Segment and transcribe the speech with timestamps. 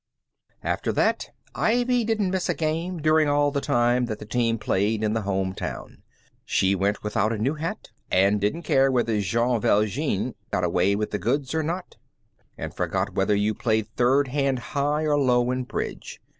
[0.63, 5.03] After that Ivy didn't miss a game during all the time that the team played
[5.03, 6.01] in the home town.
[6.43, 11.11] She went without a new hat, and didn't care whether Jean Valjean got away with
[11.11, 11.97] the goods or not,
[12.57, 16.19] and forgot whether you played third hand high or low in bridge.